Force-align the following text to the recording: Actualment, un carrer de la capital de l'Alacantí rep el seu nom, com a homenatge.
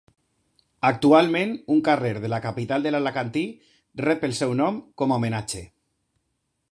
Actualment, 0.87 1.51
un 1.75 1.83
carrer 1.89 2.13
de 2.23 2.31
la 2.33 2.39
capital 2.47 2.87
de 2.87 2.93
l'Alacantí 2.95 3.45
rep 4.05 4.25
el 4.29 4.33
seu 4.41 4.57
nom, 4.63 4.81
com 5.03 5.13
a 5.13 5.19
homenatge. 5.21 5.63